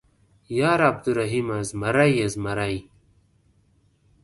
[0.57, 2.75] _ياره عبرالرحيمه، زمری يې زمری.